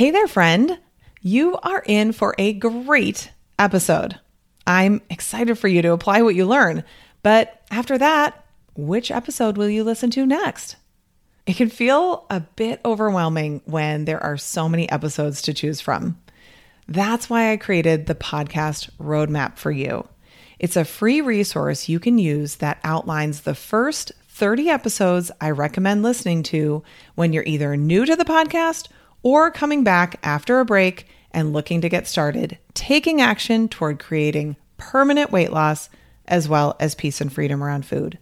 [0.00, 0.78] Hey there, friend.
[1.20, 4.18] You are in for a great episode.
[4.66, 6.84] I'm excited for you to apply what you learn.
[7.22, 8.42] But after that,
[8.74, 10.76] which episode will you listen to next?
[11.44, 16.18] It can feel a bit overwhelming when there are so many episodes to choose from.
[16.88, 20.08] That's why I created the podcast roadmap for you.
[20.58, 26.02] It's a free resource you can use that outlines the first 30 episodes I recommend
[26.02, 26.82] listening to
[27.16, 28.88] when you're either new to the podcast
[29.22, 34.56] or coming back after a break and looking to get started, taking action toward creating
[34.76, 35.88] permanent weight loss
[36.26, 38.18] as well as peace and freedom around food.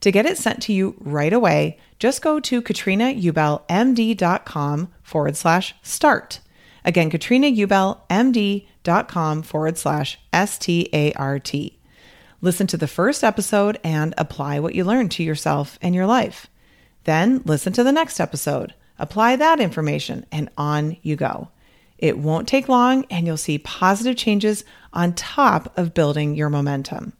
[0.00, 6.40] To get it sent to you right away, just go to katrinaubellmd.com forward slash start.
[6.84, 11.78] Again, katrinaubellmd.com forward slash S T A R T.
[12.40, 16.48] Listen to the first episode and apply what you learned to yourself and your life.
[17.04, 21.48] Then listen to the next episode, apply that information, and on you go.
[21.98, 27.12] It won't take long, and you'll see positive changes on top of building your momentum.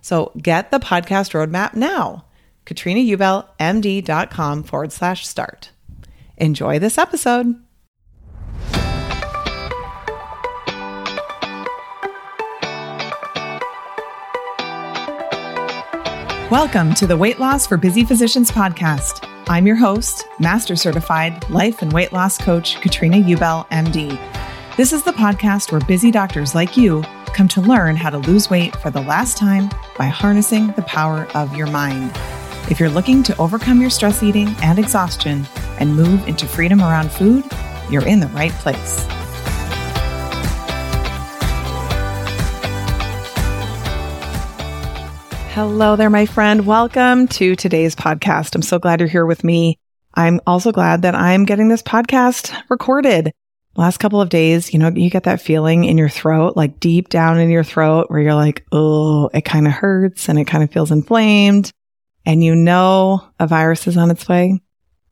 [0.00, 2.24] So get the podcast roadmap now.
[2.66, 5.70] KatrinaUbellMD.com forward slash start.
[6.36, 7.54] Enjoy this episode.
[16.50, 19.27] Welcome to the Weight Loss for Busy Physicians podcast.
[19.50, 24.18] I'm your host, Master Certified Life and Weight Loss Coach Katrina Ubell, MD.
[24.76, 28.50] This is the podcast where busy doctors like you come to learn how to lose
[28.50, 32.12] weight for the last time by harnessing the power of your mind.
[32.70, 35.46] If you're looking to overcome your stress eating and exhaustion
[35.78, 37.42] and move into freedom around food,
[37.88, 39.08] you're in the right place.
[45.58, 46.66] Hello there, my friend.
[46.66, 48.54] Welcome to today's podcast.
[48.54, 49.76] I'm so glad you're here with me.
[50.14, 53.32] I'm also glad that I'm getting this podcast recorded.
[53.74, 57.08] Last couple of days, you know, you get that feeling in your throat, like deep
[57.08, 60.62] down in your throat, where you're like, oh, it kind of hurts and it kind
[60.62, 61.72] of feels inflamed.
[62.24, 64.60] And you know a virus is on its way.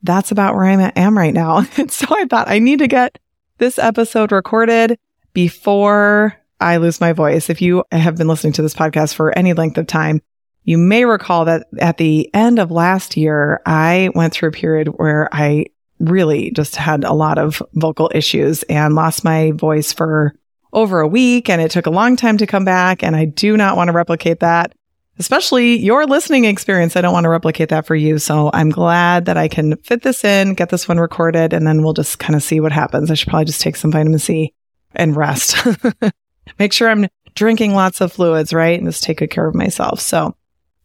[0.04, 1.62] That's about where I am right now.
[1.88, 3.18] So I thought I need to get
[3.58, 4.96] this episode recorded
[5.32, 7.50] before I lose my voice.
[7.50, 10.22] If you have been listening to this podcast for any length of time,
[10.66, 14.88] you may recall that at the end of last year, I went through a period
[14.88, 15.66] where I
[16.00, 20.34] really just had a lot of vocal issues and lost my voice for
[20.72, 21.49] over a week.
[21.49, 23.04] And it took a long time to come back.
[23.04, 24.75] And I do not want to replicate that,
[25.21, 26.97] especially your listening experience.
[26.97, 28.19] I don't want to replicate that for you.
[28.19, 31.84] So I'm glad that I can fit this in, get this one recorded, and then
[31.84, 33.09] we'll just kind of see what happens.
[33.09, 34.53] I should probably just take some vitamin C
[34.97, 35.65] and rest.
[36.59, 37.06] Make sure I'm
[37.37, 38.78] drinking lots of fluids, right?
[38.78, 40.00] And just take good care of myself.
[40.00, 40.34] So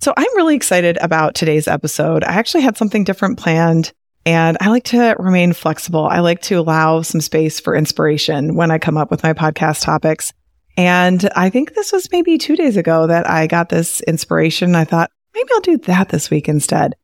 [0.01, 2.23] so I'm really excited about today's episode.
[2.23, 3.93] I actually had something different planned
[4.25, 6.05] and I like to remain flexible.
[6.05, 9.83] I like to allow some space for inspiration when I come up with my podcast
[9.83, 10.33] topics.
[10.75, 14.75] And I think this was maybe two days ago that I got this inspiration.
[14.75, 16.95] I thought maybe I'll do that this week instead.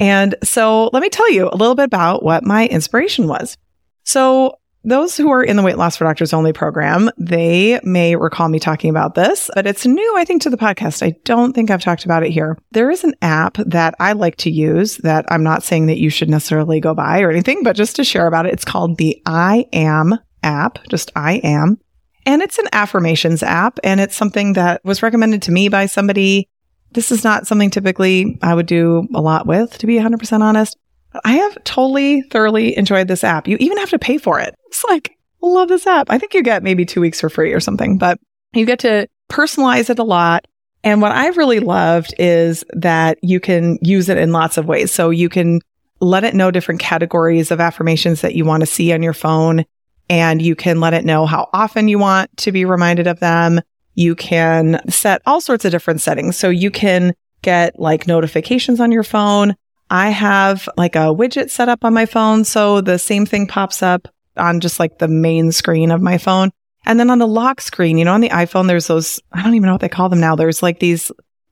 [0.00, 3.56] And so let me tell you a little bit about what my inspiration was.
[4.04, 8.48] So those who are in the Weight Loss for Doctors Only program, they may recall
[8.48, 11.02] me talking about this, but it's new, I think, to the podcast.
[11.02, 12.56] I don't think I've talked about it here.
[12.70, 16.08] There is an app that I like to use that I'm not saying that you
[16.08, 18.54] should necessarily go buy or anything, but just to share about it.
[18.54, 21.78] It's called the I Am app, just I Am.
[22.24, 26.48] And it's an affirmations app, and it's something that was recommended to me by somebody.
[26.92, 30.76] This is not something typically I would do a lot with, to be 100% honest.
[31.24, 33.48] I have totally thoroughly enjoyed this app.
[33.48, 34.54] You even have to pay for it.
[34.66, 36.10] It's like, love this app.
[36.10, 38.18] I think you get maybe two weeks for free or something, but
[38.52, 40.46] you get to personalize it a lot.
[40.82, 44.92] And what I've really loved is that you can use it in lots of ways.
[44.92, 45.60] So you can
[46.00, 49.64] let it know different categories of affirmations that you want to see on your phone.
[50.08, 53.60] And you can let it know how often you want to be reminded of them.
[53.94, 56.36] You can set all sorts of different settings.
[56.36, 59.54] So you can get like notifications on your phone.
[59.90, 62.44] I have like a widget set up on my phone.
[62.44, 66.50] So the same thing pops up on just like the main screen of my phone.
[66.86, 69.54] And then on the lock screen, you know, on the iPhone, there's those, I don't
[69.54, 70.36] even know what they call them now.
[70.36, 71.10] There's like these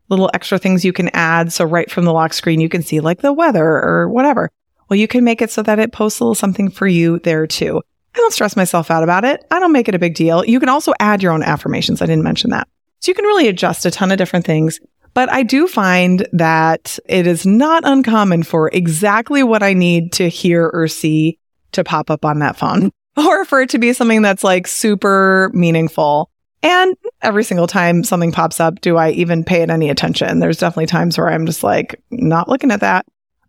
[0.08, 1.52] little extra things you can add.
[1.52, 4.50] So right from the lock screen, you can see like the weather or whatever.
[4.88, 7.46] Well, you can make it so that it posts a little something for you there
[7.46, 7.82] too.
[8.14, 9.44] I don't stress myself out about it.
[9.50, 10.44] I don't make it a big deal.
[10.44, 12.00] You can also add your own affirmations.
[12.00, 12.68] I didn't mention that.
[13.00, 14.80] So you can really adjust a ton of different things.
[15.18, 20.28] But I do find that it is not uncommon for exactly what I need to
[20.28, 21.40] hear or see
[21.72, 25.50] to pop up on that phone or for it to be something that's like super
[25.52, 26.30] meaningful.
[26.62, 30.38] And every single time something pops up, do I even pay it any attention?
[30.38, 33.04] There's definitely times where I'm just like not looking at that.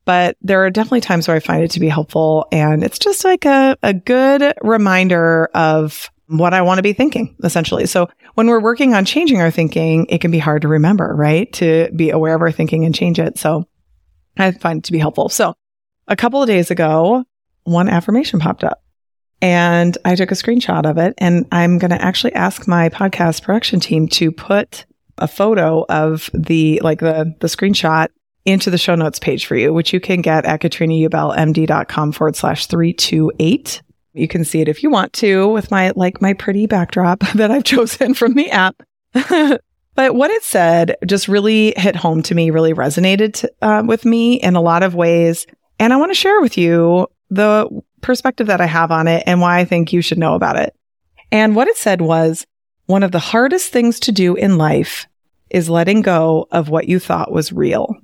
[0.06, 2.48] but there are definitely times where I find it to be helpful.
[2.52, 7.36] And it's just like a, a good reminder of what I want to be thinking,
[7.44, 7.86] essentially.
[7.88, 11.52] So when we're working on changing our thinking, it can be hard to remember, right?
[11.54, 13.38] To be aware of our thinking and change it.
[13.40, 13.68] So
[14.38, 15.30] I find it to be helpful.
[15.30, 15.56] So
[16.08, 17.26] a couple of days ago,
[17.64, 18.84] one affirmation popped up
[19.42, 21.16] and I took a screenshot of it.
[21.18, 24.86] And I'm going to actually ask my podcast production team to put
[25.18, 28.10] a photo of the, like the, the screenshot
[28.46, 32.68] into the show notes page for you, which you can get at katrinaubellmd.com forward slash
[32.68, 33.82] 328.
[34.14, 37.52] You can see it if you want to with my, like my pretty backdrop that
[37.52, 38.82] I've chosen from the app.
[39.14, 44.36] but what it said just really hit home to me, really resonated uh, with me
[44.36, 45.46] in a lot of ways.
[45.80, 47.68] And I want to share with you the
[48.02, 50.76] perspective that I have on it and why I think you should know about it.
[51.32, 52.46] And what it said was
[52.86, 55.08] one of the hardest things to do in life
[55.50, 57.96] is letting go of what you thought was real.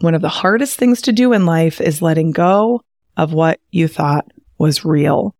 [0.00, 2.82] One of the hardest things to do in life is letting go
[3.16, 4.30] of what you thought
[4.64, 5.34] was real.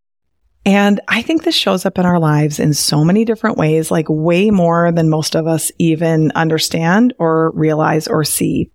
[0.66, 4.06] And I think this shows up in our lives in so many different ways, like
[4.08, 8.70] way more than most of us even understand or realize or see.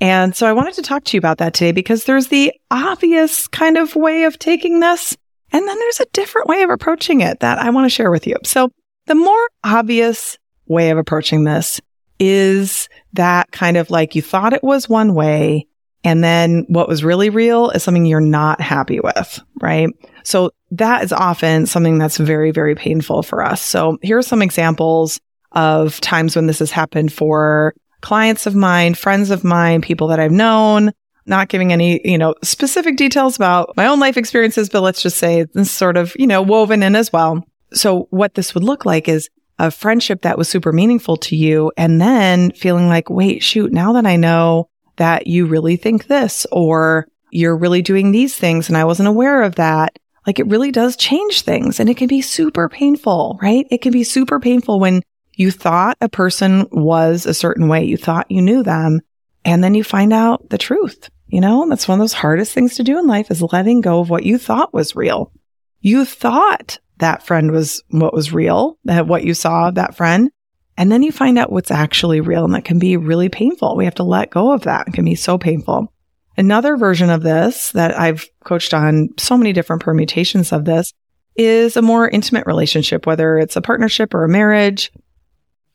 [0.00, 3.48] And so I wanted to talk to you about that today because there's the obvious
[3.48, 5.16] kind of way of taking this.
[5.50, 8.26] And then there's a different way of approaching it that I want to share with
[8.26, 8.36] you.
[8.44, 8.70] So
[9.06, 11.80] the more obvious way of approaching this
[12.20, 15.66] is that kind of like you thought it was one way
[16.04, 19.88] and then what was really real is something you're not happy with, right?
[20.22, 23.60] So that is often something that's very, very painful for us.
[23.62, 25.20] So here are some examples
[25.52, 30.20] of times when this has happened for clients of mine, friends of mine, people that
[30.20, 30.92] I've known,
[31.26, 35.18] not giving any, you know, specific details about my own life experiences, but let's just
[35.18, 37.44] say this sort of, you know, woven in as well.
[37.72, 39.28] So what this would look like is
[39.58, 43.92] a friendship that was super meaningful to you and then feeling like, wait, shoot, now
[43.94, 44.68] that I know
[44.98, 49.42] that you really think this or you're really doing these things and I wasn't aware
[49.42, 49.98] of that.
[50.26, 53.66] Like it really does change things and it can be super painful, right?
[53.70, 55.02] It can be super painful when
[55.34, 57.84] you thought a person was a certain way.
[57.84, 59.00] You thought you knew them
[59.44, 61.08] and then you find out the truth.
[61.28, 64.00] You know, that's one of those hardest things to do in life is letting go
[64.00, 65.32] of what you thought was real.
[65.80, 70.30] You thought that friend was what was real, that what you saw of that friend.
[70.78, 73.76] And then you find out what's actually real and that can be really painful.
[73.76, 74.86] We have to let go of that.
[74.86, 75.92] It can be so painful.
[76.36, 80.94] Another version of this that I've coached on so many different permutations of this
[81.34, 84.92] is a more intimate relationship, whether it's a partnership or a marriage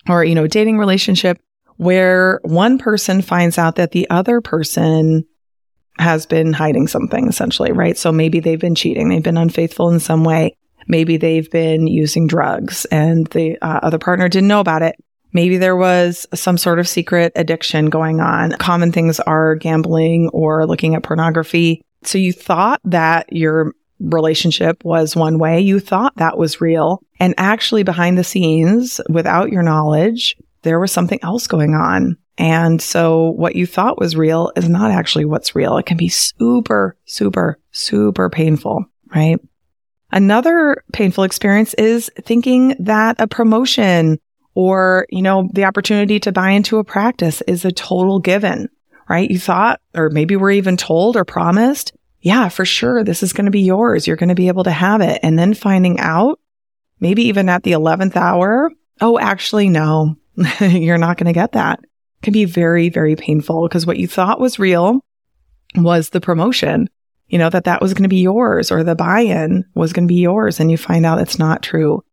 [0.07, 1.37] or, you know, dating relationship
[1.75, 5.25] where one person finds out that the other person
[5.99, 7.97] has been hiding something essentially, right?
[7.97, 9.09] So maybe they've been cheating.
[9.09, 10.55] They've been unfaithful in some way.
[10.87, 14.95] Maybe they've been using drugs and the uh, other partner didn't know about it.
[15.33, 18.51] Maybe there was some sort of secret addiction going on.
[18.53, 21.81] Common things are gambling or looking at pornography.
[22.03, 25.59] So you thought that your relationship was one way.
[25.59, 27.01] You thought that was real.
[27.19, 32.17] And actually behind the scenes, without your knowledge, there was something else going on.
[32.37, 35.77] And so what you thought was real is not actually what's real.
[35.77, 39.39] It can be super, super, super painful, right?
[40.13, 44.19] Another painful experience is thinking that a promotion
[44.53, 48.69] or, you know, the opportunity to buy into a practice is a total given,
[49.09, 49.29] right?
[49.29, 53.45] You thought, or maybe we're even told or promised, yeah, for sure, this is going
[53.45, 54.05] to be yours.
[54.05, 55.19] You're going to be able to have it.
[55.23, 56.39] And then finding out,
[56.99, 58.71] maybe even at the 11th hour,
[59.01, 60.15] oh, actually, no,
[60.59, 61.79] you're not going to get that.
[62.21, 65.03] Can be very, very painful because what you thought was real
[65.75, 66.87] was the promotion
[67.33, 70.13] you know, that that was going to be yours or the buy-in was going to
[70.13, 72.03] be yours and you find out it's not true.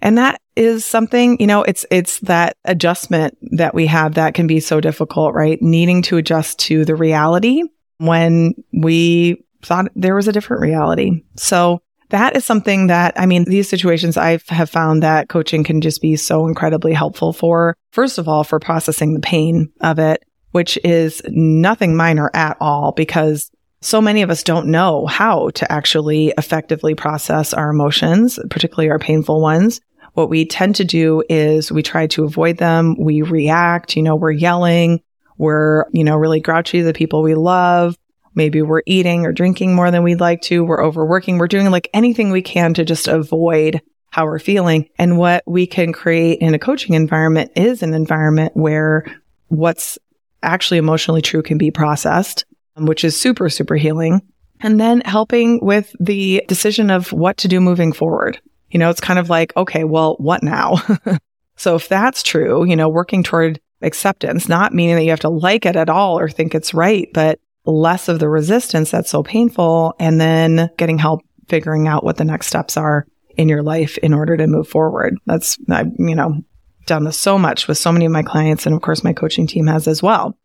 [0.00, 4.46] And that is something, you know, it's, it's that adjustment that we have that can
[4.46, 5.60] be so difficult, right?
[5.60, 7.62] Needing to adjust to the reality
[7.98, 11.24] when we thought there was a different reality.
[11.36, 15.82] So that is something that, I mean, these situations I have found that coaching can
[15.82, 20.24] just be so incredibly helpful for, first of all, for processing the pain of it,
[20.52, 23.50] which is nothing minor at all because
[23.82, 28.98] so many of us don't know how to actually effectively process our emotions, particularly our
[28.98, 29.80] painful ones.
[30.14, 32.96] What we tend to do is we try to avoid them.
[32.98, 35.00] We react, you know, we're yelling.
[35.38, 37.96] We're, you know, really grouchy to the people we love.
[38.34, 40.62] Maybe we're eating or drinking more than we'd like to.
[40.62, 41.38] We're overworking.
[41.38, 44.90] We're doing like anything we can to just avoid how we're feeling.
[44.98, 49.06] And what we can create in a coaching environment is an environment where
[49.48, 49.98] what's
[50.42, 52.44] actually emotionally true can be processed
[52.86, 54.22] which is super, super healing.
[54.60, 58.40] And then helping with the decision of what to do moving forward.
[58.70, 60.76] You know, it's kind of like, okay, well, what now?
[61.56, 65.30] so if that's true, you know, working toward acceptance, not meaning that you have to
[65.30, 69.22] like it at all or think it's right, but less of the resistance that's so
[69.22, 73.06] painful and then getting help figuring out what the next steps are
[73.36, 75.16] in your life in order to move forward.
[75.26, 76.42] That's, I, you know,
[76.86, 78.66] done this so much with so many of my clients.
[78.66, 80.36] And of course, my coaching team has as well.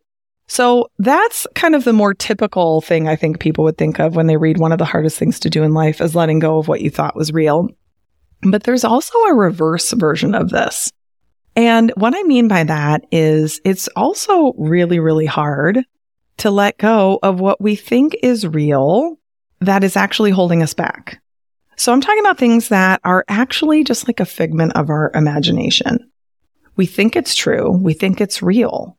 [0.48, 4.26] So that's kind of the more typical thing I think people would think of when
[4.26, 6.68] they read one of the hardest things to do in life is letting go of
[6.68, 7.68] what you thought was real.
[8.42, 10.92] But there's also a reverse version of this.
[11.56, 15.80] And what I mean by that is it's also really, really hard
[16.38, 19.18] to let go of what we think is real
[19.60, 21.20] that is actually holding us back.
[21.76, 26.10] So I'm talking about things that are actually just like a figment of our imagination.
[26.76, 27.70] We think it's true.
[27.70, 28.95] We think it's real.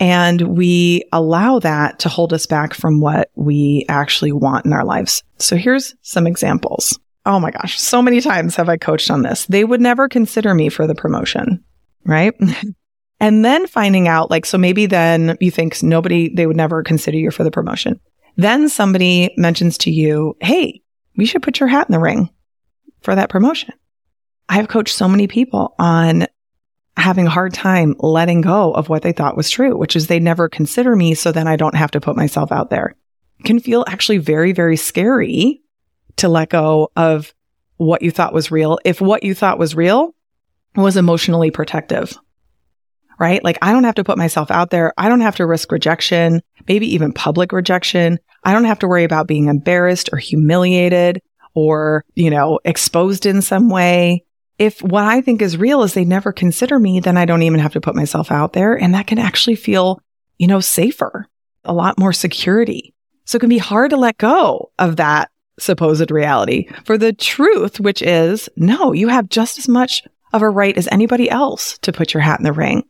[0.00, 4.84] And we allow that to hold us back from what we actually want in our
[4.84, 5.22] lives.
[5.38, 6.98] So here's some examples.
[7.26, 9.46] Oh my gosh, so many times have I coached on this.
[9.46, 11.62] They would never consider me for the promotion,
[12.04, 12.34] right?
[13.20, 17.18] and then finding out, like, so maybe then you think nobody, they would never consider
[17.18, 18.00] you for the promotion.
[18.36, 20.80] Then somebody mentions to you, Hey,
[21.16, 22.30] we should put your hat in the ring
[23.02, 23.74] for that promotion.
[24.48, 26.26] I've coached so many people on
[26.98, 30.20] having a hard time letting go of what they thought was true, which is they
[30.20, 31.14] never consider me.
[31.14, 32.94] So then I don't have to put myself out there.
[33.38, 35.62] It can feel actually very, very scary
[36.16, 37.32] to let go of
[37.76, 38.78] what you thought was real.
[38.84, 40.14] If what you thought was real
[40.74, 42.18] was emotionally protective,
[43.18, 43.42] right?
[43.42, 44.92] Like I don't have to put myself out there.
[44.98, 48.18] I don't have to risk rejection, maybe even public rejection.
[48.44, 51.22] I don't have to worry about being embarrassed or humiliated
[51.54, 54.24] or, you know, exposed in some way
[54.58, 57.60] if what I think is real is they never consider me, then I don't even
[57.60, 58.74] have to put myself out there.
[58.74, 60.00] And that can actually feel,
[60.36, 61.26] you know, safer,
[61.64, 62.94] a lot more security.
[63.24, 67.80] So it can be hard to let go of that supposed reality for the truth,
[67.80, 71.92] which is no, you have just as much of a right as anybody else to
[71.92, 72.84] put your hat in the ring,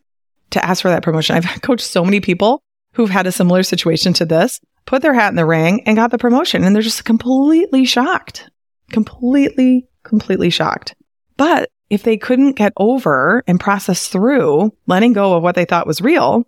[0.50, 1.36] to ask for that promotion.
[1.36, 2.62] I've coached so many people
[2.94, 6.10] who've had a similar situation to this, put their hat in the ring and got
[6.10, 6.64] the promotion.
[6.64, 8.50] And they're just completely shocked,
[8.90, 10.94] completely, completely shocked.
[11.38, 15.86] But if they couldn't get over and process through letting go of what they thought
[15.86, 16.44] was real,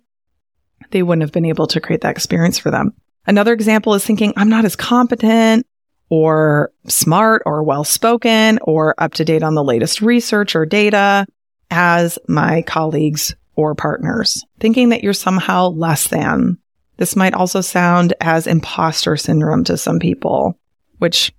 [0.91, 2.93] they wouldn't have been able to create that experience for them.
[3.25, 5.65] Another example is thinking, I'm not as competent
[6.09, 11.25] or smart or well spoken or up to date on the latest research or data
[11.71, 16.57] as my colleagues or partners, thinking that you're somehow less than.
[16.97, 20.59] This might also sound as imposter syndrome to some people,
[20.97, 21.31] which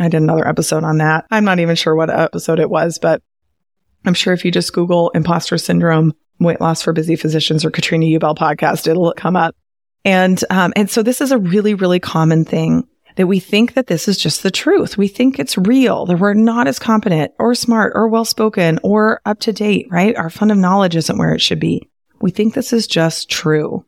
[0.00, 1.26] I did another episode on that.
[1.30, 3.22] I'm not even sure what episode it was, but
[4.04, 8.06] I'm sure if you just Google imposter syndrome, weight loss for busy physicians or Katrina
[8.06, 9.54] Ubell podcast, it'll come up.
[10.04, 13.88] And, um, and so this is a really, really common thing that we think that
[13.88, 14.96] this is just the truth.
[14.96, 19.20] We think it's real, that we're not as competent or smart or well spoken or
[19.26, 20.16] up to date, right?
[20.16, 21.88] Our fund of knowledge isn't where it should be.
[22.22, 23.84] We think this is just true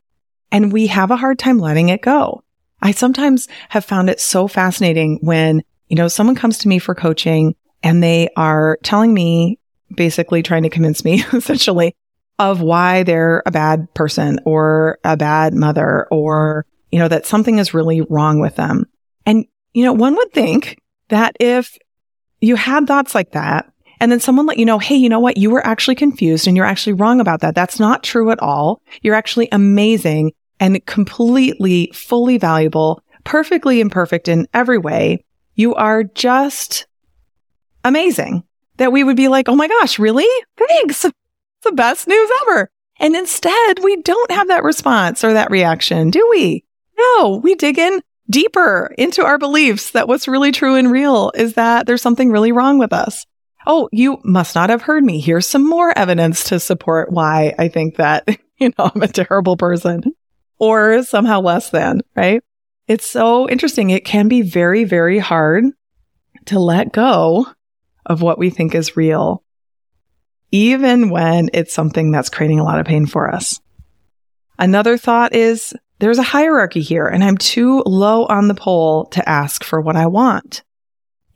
[0.50, 2.44] and we have a hard time letting it go.
[2.82, 6.94] I sometimes have found it so fascinating when you know, someone comes to me for
[6.94, 9.58] coaching and they are telling me,
[9.94, 11.94] basically trying to convince me essentially
[12.38, 17.58] of why they're a bad person or a bad mother or, you know, that something
[17.58, 18.86] is really wrong with them.
[19.26, 19.44] And,
[19.74, 20.78] you know, one would think
[21.10, 21.76] that if
[22.40, 23.70] you had thoughts like that
[24.00, 25.36] and then someone let you know, Hey, you know what?
[25.36, 27.54] You were actually confused and you're actually wrong about that.
[27.54, 28.80] That's not true at all.
[29.02, 35.22] You're actually amazing and completely, fully valuable, perfectly imperfect in every way.
[35.54, 36.86] You are just
[37.84, 38.44] amazing
[38.76, 40.28] that we would be like, Oh my gosh, really?
[40.56, 41.06] Thanks.
[41.62, 42.70] The best news ever.
[42.98, 46.64] And instead we don't have that response or that reaction, do we?
[46.98, 51.54] No, we dig in deeper into our beliefs that what's really true and real is
[51.54, 53.26] that there's something really wrong with us.
[53.66, 55.20] Oh, you must not have heard me.
[55.20, 58.26] Here's some more evidence to support why I think that,
[58.58, 60.02] you know, I'm a terrible person
[60.58, 62.42] or somehow less than, right?
[62.88, 63.90] It's so interesting.
[63.90, 65.64] It can be very, very hard
[66.46, 67.46] to let go
[68.04, 69.44] of what we think is real,
[70.50, 73.60] even when it's something that's creating a lot of pain for us.
[74.58, 79.28] Another thought is there's a hierarchy here and I'm too low on the pole to
[79.28, 80.64] ask for what I want.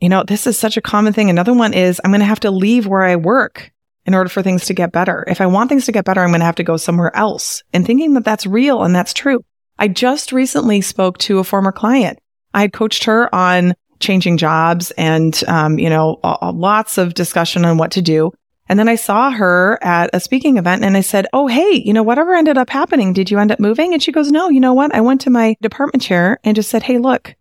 [0.01, 1.29] You know, this is such a common thing.
[1.29, 3.71] Another one is I'm going to have to leave where I work
[4.05, 5.23] in order for things to get better.
[5.27, 7.63] If I want things to get better, I'm going to have to go somewhere else
[7.73, 9.43] and thinking that that's real and that's true.
[9.79, 12.19] I just recently spoke to a former client.
[12.53, 16.19] I had coached her on changing jobs and, um, you know,
[16.53, 18.31] lots of discussion on what to do.
[18.69, 21.93] And then I saw her at a speaking event and I said, Oh, hey, you
[21.93, 23.93] know, whatever ended up happening, did you end up moving?
[23.93, 24.93] And she goes, No, you know what?
[24.93, 27.35] I went to my department chair and just said, Hey, look,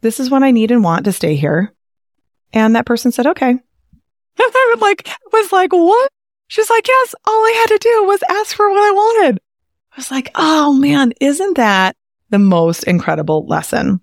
[0.00, 1.72] this is what I need and want to stay here.
[2.52, 3.50] And that person said, Okay.
[4.36, 6.10] And I was like, was like, what?
[6.48, 9.40] She's like, yes, all I had to do was ask for what I wanted.
[9.94, 11.96] I was like, oh man, isn't that
[12.30, 14.00] the most incredible lesson.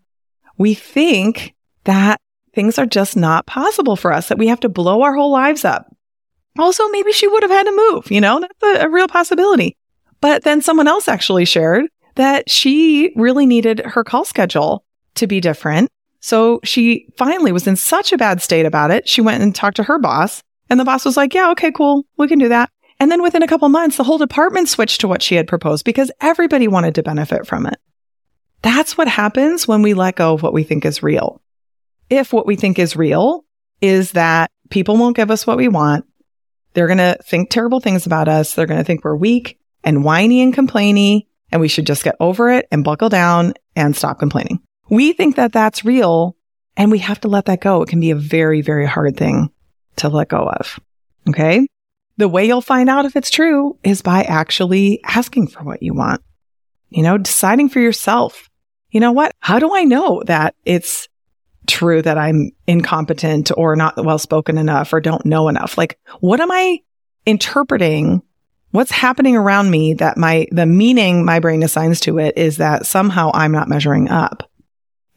[0.58, 2.22] We think that
[2.56, 5.66] things are just not possible for us, that we have to blow our whole lives
[5.66, 5.94] up.
[6.58, 9.76] Also, maybe she would have had to move, you know, that's a, a real possibility.
[10.22, 15.42] But then someone else actually shared that she really needed her call schedule to be
[15.42, 15.90] different.
[16.22, 19.10] So she finally was in such a bad state about it.
[19.10, 22.06] She went and talked to her boss and the boss was like, yeah, okay, cool.
[22.18, 22.70] We can do that.
[23.02, 25.86] And then within a couple months, the whole department switched to what she had proposed
[25.86, 27.80] because everybody wanted to benefit from it.
[28.62, 31.42] That's what happens when we let go of what we think is real.
[32.12, 33.44] If what we think is real
[33.82, 36.06] is that people won't give us what we want,
[36.74, 38.54] they're going to think terrible things about us.
[38.54, 42.18] They're going to think we're weak and whiny and complainy, and we should just get
[42.20, 44.60] over it and buckle down and stop complaining.
[44.92, 46.38] We think that that's real,
[46.78, 47.82] and we have to let that go.
[47.82, 49.50] It can be a very, very hard thing
[49.96, 50.80] to let go of.
[51.28, 51.66] Okay.
[52.22, 55.96] The way you'll find out if it's true is by actually asking for what you
[55.96, 56.22] want,
[56.92, 58.48] you know, deciding for yourself.
[58.92, 59.32] You know what?
[59.40, 61.10] How do I know that it's
[61.66, 65.80] true that I'm incompetent or not well spoken enough or don't know enough?
[65.80, 66.82] Like, what am I
[67.26, 68.22] interpreting?
[68.70, 72.86] What's happening around me that my, the meaning my brain assigns to it is that
[72.86, 74.48] somehow I'm not measuring up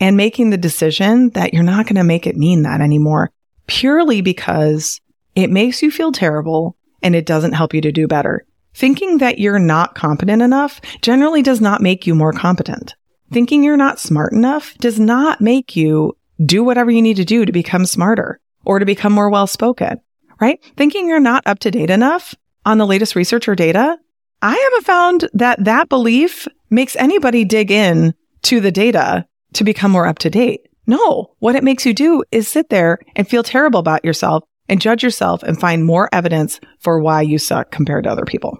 [0.01, 3.31] and making the decision that you're not going to make it mean that anymore
[3.67, 5.03] purely because
[5.35, 8.45] it makes you feel terrible and it doesn't help you to do better.
[8.75, 12.97] Thinking that you're not competent enough generally does not make you more competent.
[13.31, 17.45] Thinking you're not smart enough does not make you do whatever you need to do
[17.45, 20.01] to become smarter or to become more well spoken,
[20.41, 20.59] right?
[20.77, 22.35] Thinking you're not up to date enough
[22.65, 23.97] on the latest research or data.
[24.43, 29.93] I haven't found that that belief makes anybody dig in to the data to become
[29.93, 30.69] more up to date.
[30.87, 34.81] No, what it makes you do is sit there and feel terrible about yourself and
[34.81, 38.59] judge yourself and find more evidence for why you suck compared to other people.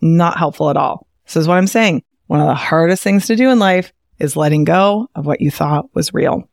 [0.00, 1.06] Not helpful at all.
[1.24, 2.02] This is what I'm saying.
[2.26, 5.50] One of the hardest things to do in life is letting go of what you
[5.50, 6.48] thought was real.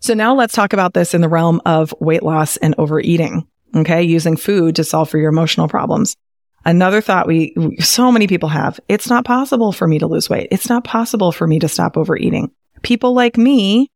[0.00, 3.46] So now let's talk about this in the realm of weight loss and overeating.
[3.74, 4.02] Okay.
[4.02, 6.16] Using food to solve for your emotional problems.
[6.64, 10.48] Another thought we, so many people have, it's not possible for me to lose weight.
[10.50, 12.50] It's not possible for me to stop overeating.
[12.82, 13.90] People like me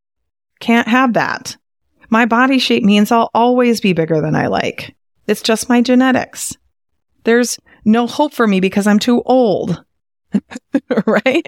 [0.60, 1.56] can't have that.
[2.10, 4.96] My body shape means I'll always be bigger than I like.
[5.26, 6.56] It's just my genetics.
[7.24, 9.84] There's no hope for me because I'm too old.
[11.06, 11.46] right?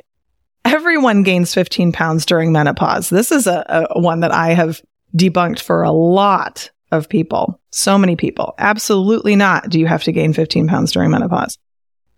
[0.65, 3.09] Everyone gains 15 pounds during menopause.
[3.09, 4.83] This is a, a, one that I have
[5.17, 7.61] debunked for a lot of people.
[7.71, 8.55] So many people.
[8.59, 9.71] Absolutely not.
[9.71, 11.59] Do you have to gain 15 pounds during menopause?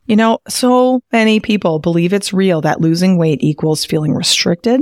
[0.07, 4.81] You know, so many people believe it's real that losing weight equals feeling restricted,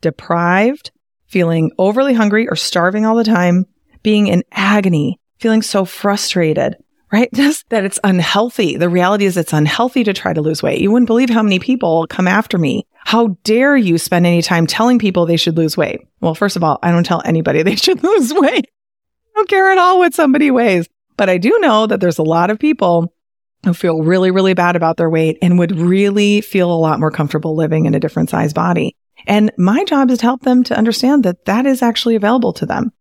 [0.00, 0.92] deprived,
[1.32, 3.64] feeling overly hungry or starving all the time,
[4.02, 6.76] being in agony, feeling so frustrated,
[7.10, 7.30] right?
[7.34, 8.76] Just that it's unhealthy.
[8.76, 10.80] The reality is it's unhealthy to try to lose weight.
[10.80, 12.86] You wouldn't believe how many people come after me.
[13.04, 16.02] How dare you spend any time telling people they should lose weight?
[16.20, 18.66] Well, first of all, I don't tell anybody they should lose weight.
[18.66, 20.86] I don't care at all what somebody weighs.
[21.16, 23.12] But I do know that there's a lot of people
[23.64, 27.10] who feel really, really bad about their weight and would really feel a lot more
[27.10, 28.96] comfortable living in a different size body.
[29.26, 32.66] And my job is to help them to understand that that is actually available to
[32.66, 32.92] them.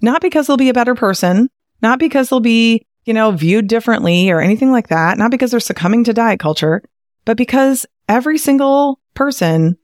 [0.00, 1.48] Not because they'll be a better person,
[1.82, 5.60] not because they'll be, you know, viewed differently or anything like that, not because they're
[5.60, 6.82] succumbing to diet culture,
[7.24, 9.76] but because every single person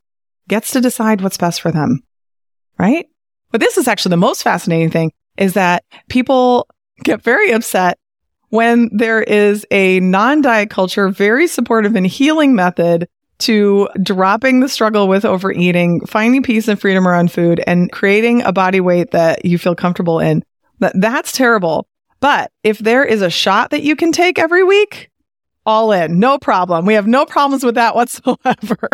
[0.49, 2.03] gets to decide what's best for them.
[2.79, 3.07] Right?
[3.51, 6.69] But this is actually the most fascinating thing is that people
[7.03, 7.99] get very upset
[8.51, 13.09] when there is a non diet culture, very supportive and healing method
[13.41, 18.53] to dropping the struggle with overeating, finding peace and freedom around food and creating a
[18.53, 20.45] body weight that you feel comfortable in.
[20.79, 21.87] That that's terrible.
[22.21, 25.11] But if there is a shot that you can take every week,
[25.67, 26.87] all in, no problem.
[26.87, 28.89] We have no problems with that whatsoever.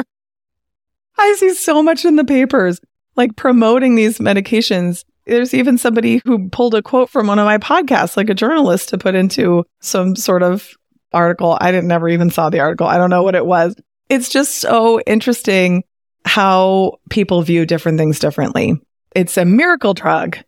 [1.18, 2.80] I see so much in the papers,
[3.16, 5.04] like promoting these medications.
[5.24, 8.90] There's even somebody who pulled a quote from one of my podcasts, like a journalist
[8.90, 10.70] to put into some sort of
[11.12, 11.56] article.
[11.60, 12.86] I didn't never even saw the article.
[12.86, 13.74] I don't know what it was,
[14.08, 15.84] it's just so interesting
[16.24, 18.80] how people view different things differently.
[19.14, 20.38] It's a miracle drug,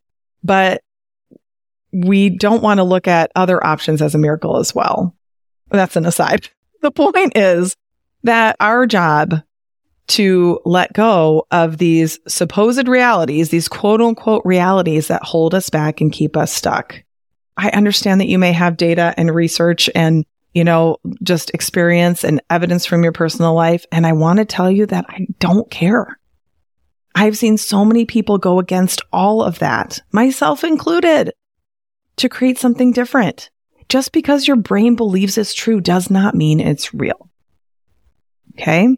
[0.42, 0.82] but
[1.92, 5.14] we don't want to look at other options as a miracle as well.
[5.70, 6.48] That's an aside.
[6.80, 7.74] The point is
[8.22, 9.42] that our job
[10.06, 16.00] to let go of these supposed realities, these quote unquote realities that hold us back
[16.00, 17.02] and keep us stuck.
[17.56, 22.40] I understand that you may have data and research and you know, just experience and
[22.50, 23.84] evidence from your personal life.
[23.92, 26.18] And I want to tell you that I don't care.
[27.14, 31.32] I've seen so many people go against all of that, myself included,
[32.16, 33.50] to create something different.
[33.88, 37.30] Just because your brain believes it's true does not mean it's real.
[38.54, 38.96] Okay.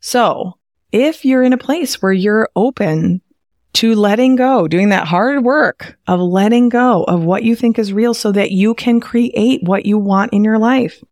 [0.00, 0.58] So
[0.92, 3.22] if you're in a place where you're open
[3.72, 7.92] to letting go, doing that hard work of letting go of what you think is
[7.92, 11.02] real so that you can create what you want in your life.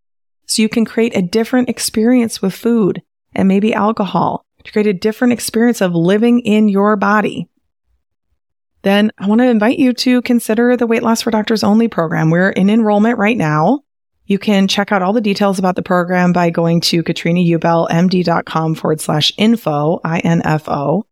[0.46, 3.02] So you can create a different experience with food
[3.34, 7.48] and maybe alcohol to create a different experience of living in your body.
[8.82, 12.30] Then I want to invite you to consider the Weight Loss for Doctors Only program.
[12.30, 13.80] We're in enrollment right now.
[14.26, 19.00] You can check out all the details about the program by going to katrinaubellmd.com forward
[19.00, 21.06] slash info, I-N-F-O.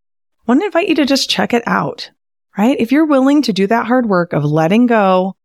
[0.47, 2.11] Want to invite you to just check it out,
[2.57, 2.79] right?
[2.79, 5.37] If you're willing to do that hard work of letting go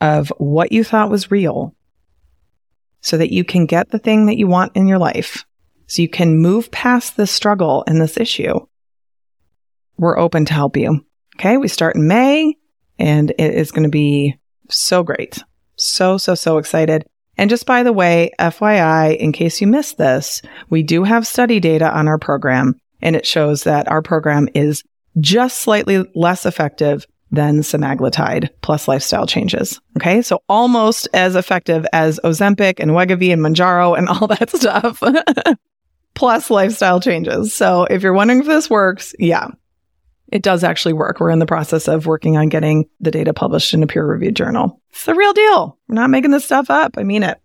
[0.00, 1.74] of what you thought was real
[3.00, 5.44] so that you can get the thing that you want in your life,
[5.86, 8.54] so you can move past this struggle and this issue,
[9.96, 11.04] we're open to help you.
[11.36, 11.56] Okay.
[11.56, 12.56] We start in May
[12.98, 15.42] and it is going to be so great.
[15.76, 17.06] So, so, so excited.
[17.36, 21.60] And just by the way, FYI, in case you missed this, we do have study
[21.60, 24.82] data on our program and it shows that our program is
[25.20, 29.80] just slightly less effective than semaglutide plus lifestyle changes.
[29.96, 30.22] Okay.
[30.22, 35.02] So almost as effective as Ozempic and Wegovy and Mounjaro and all that stuff
[36.14, 37.52] plus lifestyle changes.
[37.52, 39.48] So if you're wondering if this works, yeah,
[40.28, 41.20] it does actually work.
[41.20, 44.36] We're in the process of working on getting the data published in a peer reviewed
[44.36, 44.80] journal.
[44.90, 45.78] It's the real deal.
[45.88, 46.96] We're not making this stuff up.
[46.96, 47.38] I mean it.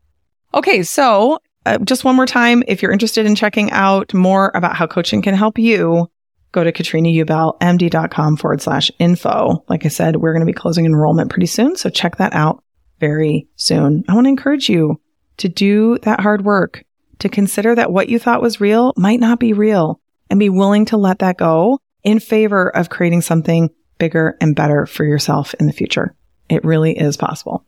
[0.53, 0.83] Okay.
[0.83, 4.87] So uh, just one more time, if you're interested in checking out more about how
[4.87, 6.07] coaching can help you,
[6.51, 9.63] go to katrinaubellmd.com forward slash info.
[9.67, 11.75] Like I said, we're going to be closing enrollment pretty soon.
[11.75, 12.63] So check that out
[12.99, 14.03] very soon.
[14.07, 14.99] I want to encourage you
[15.37, 16.83] to do that hard work,
[17.19, 20.85] to consider that what you thought was real might not be real and be willing
[20.85, 25.67] to let that go in favor of creating something bigger and better for yourself in
[25.67, 26.15] the future.
[26.49, 27.65] It really is possible.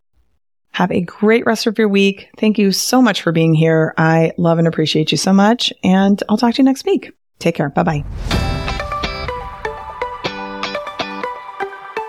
[0.74, 2.30] Have a great rest of your week.
[2.38, 3.94] Thank you so much for being here.
[3.98, 5.72] I love and appreciate you so much.
[5.84, 7.12] And I'll talk to you next week.
[7.40, 7.70] Take care.
[7.70, 8.06] Bye bye.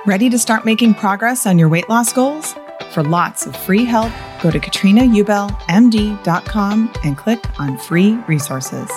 [0.04, 2.56] Ready to start making progress on your weight loss goals?
[2.90, 8.90] For lots of free help, go to katrinaubellmd.com and click on free resources.